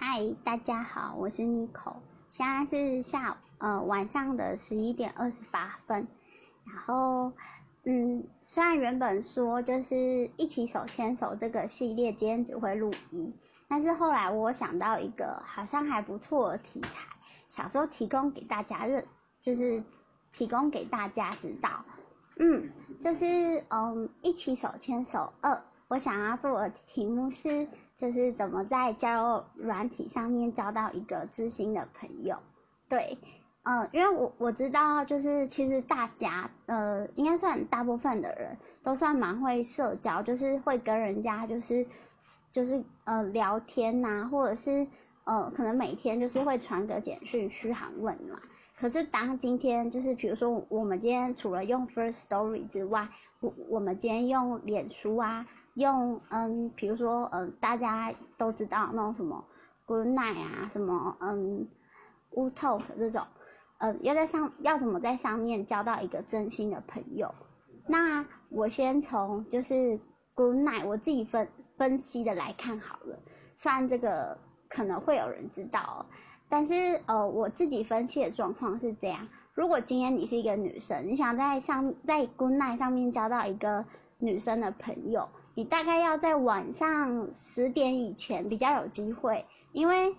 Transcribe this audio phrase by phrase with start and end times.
[0.00, 1.96] 嗨，大家好，我是 Nico，
[2.30, 6.06] 现在是下午呃晚上的十一点二十八分。
[6.64, 7.32] 然后，
[7.82, 13.34] 嗯，虽然原本说就是一起手牵手这个系列今天只会录一，
[13.66, 17.04] 但是后来我想到一个好像还不错的题材，
[17.48, 19.04] 想说提供给大家认，
[19.40, 19.82] 就是
[20.32, 21.84] 提供给大家知道，
[22.38, 22.70] 嗯，
[23.00, 25.60] 就是嗯一起手牵手二。
[25.88, 27.66] 我想要做的题目是，
[27.96, 32.36] 就是怎么在交友软体上面交到一个知心的朋友。
[32.90, 33.16] 对，
[33.62, 41.86] 嗯，因为我我知道，就是其实大家，呃，应该算大部分的人都算蛮会社交，就是会跟人家就是
[42.52, 44.86] 就是呃聊天呐，或者是
[45.24, 48.38] 呃可能每天就是会传个简讯嘘寒问暖。
[48.78, 53.08] 可是当今天就是比如说我们今天除了用 First Story 之外，
[53.40, 55.46] 我我们今天用脸书啊。
[55.78, 59.44] 用嗯，比如说嗯，大家都知道那种什么
[59.86, 61.68] Good Night 啊，什么嗯
[62.32, 63.22] ，Wu Talk 这种，
[63.78, 67.32] 呃，要在上要怎么在上面交到一个真心的朋友？
[67.86, 70.00] 那我先从就是
[70.34, 73.16] Good Night 我自己分分析的来看好了，
[73.54, 74.36] 虽然这个
[74.68, 76.06] 可能会有人知道，
[76.48, 83.84] 但是呃，我自己分析的状况是这样：如果今天你是一个女生，你想在上在 Good Night 上面交到一个
[84.18, 85.28] 女生的朋友。
[85.58, 90.14] 你大概要在晚上十点以前比较有机会，因为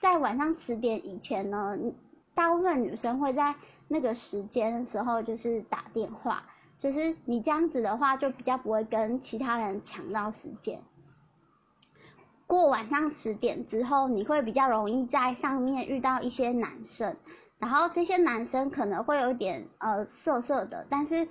[0.00, 1.78] 在晚上十点以前呢，
[2.34, 3.54] 大部分女生会在
[3.86, 6.42] 那个时间的时候就是打电话，
[6.76, 10.82] 就是你这样子的话就比较不会跟其他人抢到时间。
[12.48, 17.16] 过晚上十点之后，你会比较容易在上面遇到一些男生，
[17.60, 21.28] 然后这些男生可能会有点呃色色的，但是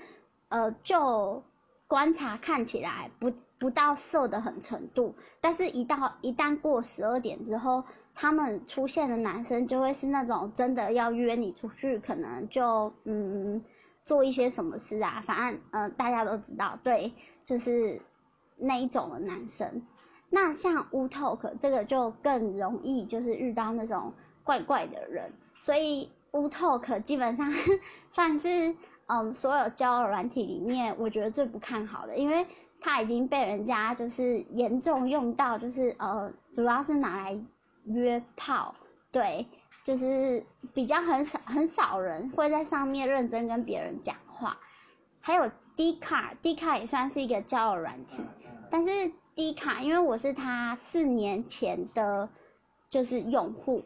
[0.47, 1.43] 呃就
[1.87, 3.33] 观察看起来不。
[3.59, 7.83] 不到色的很程度，但是一到一旦过十二点之后，
[8.15, 13.61] 他们出现的男生就会是那种真的要约你出去，可能就嗯
[14.02, 17.11] 做一些什么事啊，反正呃大家都知道，对，
[17.43, 18.02] 就是
[18.55, 19.86] 那一种的男生。
[20.30, 24.14] 那像乌 talk 这个就更容易就是遇到那种
[24.45, 27.52] 怪怪的人，所以乌 talk 基本上
[28.11, 28.73] 算是
[29.08, 32.48] 嗯所有交友软体里面我觉得最不看好的，因为。
[32.82, 37.40] 它已经被人家就是严重用到，就是呃，主要是拿来
[37.84, 38.73] 约炮，
[39.12, 39.48] 对，
[39.84, 44.58] 就是比较很少很少人会在上面认真跟别人讲话。
[45.20, 48.23] 还有 D 卡，D 卡也算是一个交友软体，
[48.72, 52.30] 但是 D 卡因为我是他四年前的，
[52.88, 53.84] 就是用户，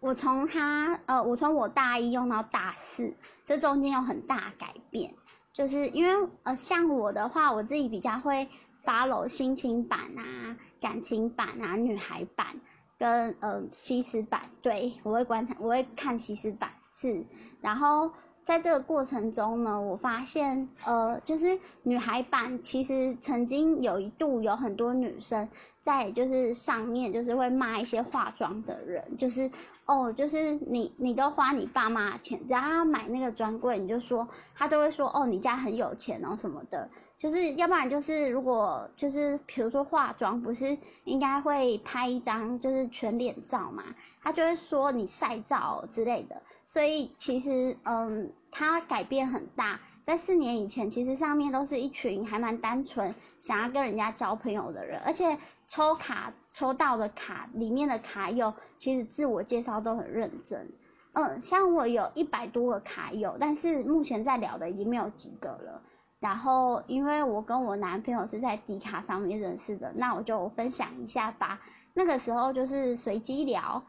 [0.00, 3.14] 我从他呃，我从我大一用到大四，
[3.46, 5.14] 这中间有很大改变。
[5.56, 8.46] 就是因为呃，像我的话，我自己比较会
[8.84, 12.60] follow 心情版啊、感情版啊、女孩版
[12.98, 17.24] 跟呃西施版，对我会观察，我会看西施版是，
[17.62, 18.12] 然后
[18.44, 25.48] 在这个过程中呢，我发现呃，就是女孩版其实曾经有一度有很多女生。
[25.86, 29.48] 在就是上面就是会骂一些化妆的人，就是
[29.84, 34.26] 哦，就是你你都花你爸妈钱，只要买那个专柜，你就说
[34.56, 43.84] 他都会说哦，你家很有钱哦什么的，就是要不然就是如果就是比如说化妆，不是应该会拍一张就是全脸照嘛，
[44.20, 49.78] 他就会说你晒照之类的，所以其实嗯，他改变很大。
[50.06, 55.36] 在四年以前，其实上面都是一群还蛮单纯，想要跟人家交朋友的人，而且
[55.66, 60.70] 抽卡抽到的卡里面的卡友，其实自我介绍都很认真。
[61.12, 65.82] 嗯，像我有一百多个卡友，但是目前在聊的已经没有几个了。
[66.20, 71.60] 然后，因为我跟我男朋友是在迪卡上面认识的，那我就分享一下吧。
[71.94, 73.82] 那个时候就是随机聊。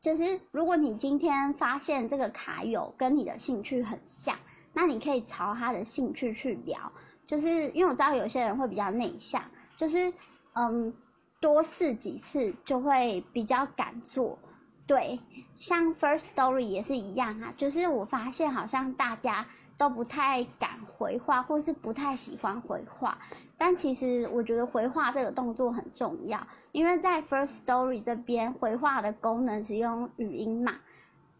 [0.00, 4.38] 就是如果你今天发现这个卡友跟你的兴趣很像，
[4.78, 6.92] 那你可以朝他的兴趣去聊。
[7.26, 9.42] 就是因为我知道有些人会比较内向，
[9.76, 10.12] 就是
[10.52, 10.94] 嗯，
[11.40, 14.38] 多试几次就会比较敢做。
[14.86, 15.18] 对，
[15.56, 17.52] 像 First Story 也是一样啊。
[17.56, 19.46] 就是我发现好像大家。
[19.78, 23.18] 都不太敢回话，或是不太喜欢回话。
[23.56, 30.74] 但其实我觉得回话这个动作很重要，因为在 First Story 这边回话的功能是用语音嘛。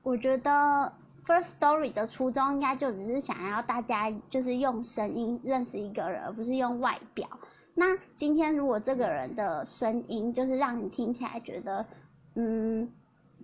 [0.04, 0.92] 我觉得
[1.28, 7.28] First Story 的初衷应该就只是想要大家就是用声音认识一个人，而不是用外表。
[7.74, 11.84] 那今天如果这个人的声音就是让你听起来觉得
[12.34, 12.90] 嗯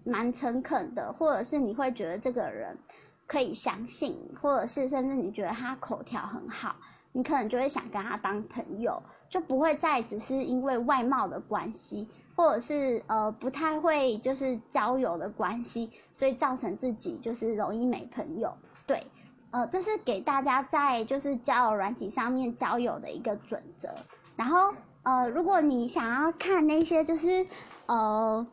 [0.03, 2.79] 蛮诚恳的，或者是你会觉得这个人。
[3.27, 6.77] 可以相信，或者是甚至你觉得他口条很好，
[7.11, 9.03] 你可能就会想跟他当朋友。
[9.35, 18.55] 就不会再只是因为外貌的关系，或者是呃不太会就是交友的关系，所以造成自己就是容易没朋友。
[18.87, 19.05] 对，
[19.51, 23.89] 呃，这是给大家在就是交友软体上面交友的一个准则。
[24.37, 24.73] 然后
[25.03, 27.45] 呃，如果你想要看那些就是
[27.87, 28.47] 呃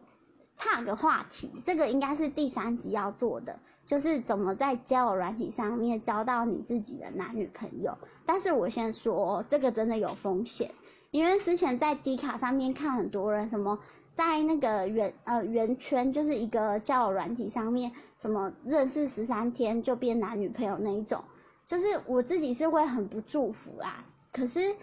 [0.61, 3.59] 差个话题，这个应该是第三集要做的。
[3.83, 10.71] 就是怎么在交友软体上面交到你自己的男女朋友，但是我先说这个真的有风险，
[11.09, 13.79] 因为之前在迪卡上面看很多人什么
[14.15, 21.21] 在那个圆呃圆圈就是一个交友软体上面什么认识十三天就变男女朋友那一种，
[21.65, 24.75] 就是我自己是会很不祝福啦，可是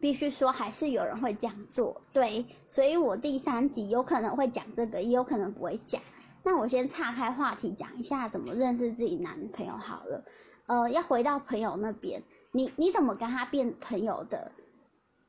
[0.00, 6.00] 必须说还是有人会这样做，对，所以我第三集有可能会讲这个，也有可能不会讲。
[6.44, 10.24] 那我先岔开话题讲一下怎么认识自己男朋友好了。
[10.66, 12.22] 呃，要回到朋友那边，
[12.52, 14.52] 你你怎么跟他变朋友的？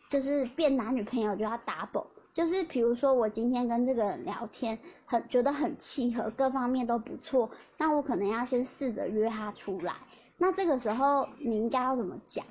[0.10, 9.96] 就是变男女朋友就要 double，就是比如说我今天跟这个人聊天，很觉得很契合，各方面都不错，那我可能要先试着约他出来。
[10.38, 12.46] 那这个时候你应该要怎么讲？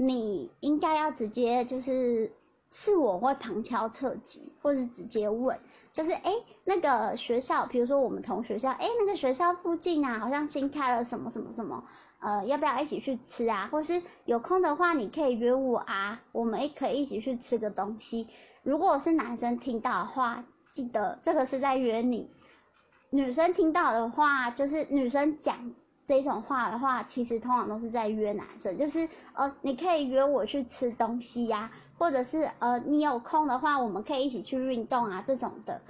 [0.00, 2.32] 你应该要直接就是
[2.70, 5.58] 是我会旁敲侧击，或是直接问。
[5.92, 11.82] 就是哎，那个学校，比如说我们同学校，哎，那个学校附近啊，好像新开了什么什么什么，
[12.20, 13.68] 呃，要不要一起去吃啊？
[13.72, 18.28] 或是有空的话，你可以约我啊，我们也可以一起去吃个东西。
[18.62, 22.28] 如果是男生听到的话，记得这个是在约你；
[23.10, 25.74] 女生听到的话，就是女生讲
[26.08, 31.70] 这种话的话，其实通常都是在约男生，就是呃，你可以约我去吃东西呀。
[31.98, 35.82] 或者是呃，你有空的话，我们可以一起去运动啊，这种的，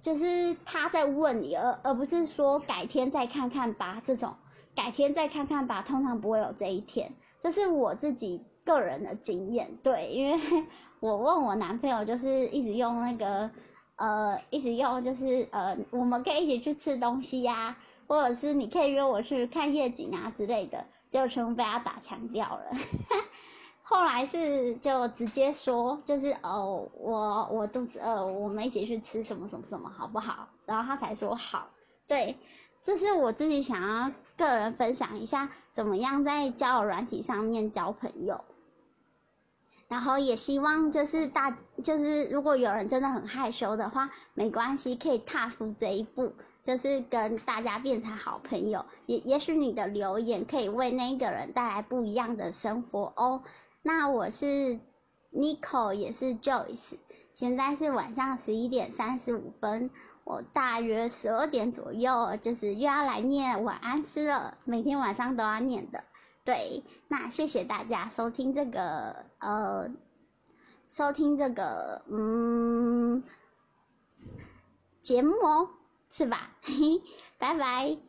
[0.00, 4.02] 就是他在问你，而而不是说改天再看看吧。
[4.06, 4.34] 这种
[4.74, 7.12] 改天再看看吧，通常不会有这一天。
[7.38, 10.40] 这是我自己个人的经验，对，因为
[11.00, 13.50] 我问我男朋友，就是一直用那个
[13.96, 17.76] 呃，一直用就是呃，我们可以一起去吃东西呀，
[18.08, 22.72] 或者是你可以约我去看夜景啊之类的，结果全部被他打枪掉了。
[23.82, 30.48] 后来是就直接说，就是哦，我我肚子饿，我们一起去吃什么什么什么，好不好？
[30.66, 31.68] 然后他才说好。
[32.06, 32.36] 对，
[32.84, 38.44] 这是我自己想要个人分享一下，怎么样在交友软体上面交朋友。
[39.88, 48.84] 然后也希望就是大，就是如果有人真的很害羞的话，没关系，可以踏出这一步，就是跟大家变成好朋友。
[49.06, 53.42] 也也许你的留言可以为那个人带来不一样的生活哦。
[53.82, 54.78] 那我是
[55.32, 56.98] Nicole，也是 Joyce。
[57.32, 59.90] 现在是晚上十一点三十五分，
[60.24, 66.02] 我大约十二点左右就是又要来念晚安诗了，每天晚上都要念的。
[66.44, 69.90] 对，那谢谢大家收听这个呃，
[70.90, 73.22] 收听这个嗯
[75.00, 75.68] 节目哦，
[76.10, 76.56] 是吧？
[76.62, 77.02] 嘿，
[77.38, 78.07] 拜拜。